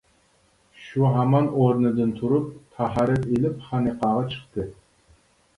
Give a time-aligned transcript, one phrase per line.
[0.85, 2.47] شۇ ھامان ئورنىدىن تۇرۇپ،
[2.79, 4.67] تاھارەت ئېلىپ خانىقاغا چىقتى.